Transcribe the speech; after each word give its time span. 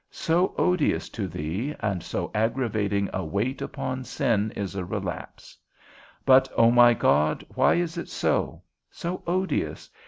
So 0.09 0.55
odious 0.57 1.09
to 1.09 1.27
thee, 1.27 1.75
and 1.79 2.01
so 2.01 2.31
aggravating 2.33 3.07
a 3.13 3.23
weight 3.23 3.61
upon 3.61 4.03
sin 4.03 4.49
is 4.55 4.73
a 4.75 4.83
relapse. 4.83 5.55
But, 6.25 6.49
O 6.57 6.71
my 6.71 6.95
God, 6.95 7.45
why 7.53 7.75
is 7.75 7.99
it 7.99 8.09
so? 8.09 8.63
so 8.89 9.21
odious? 9.27 9.91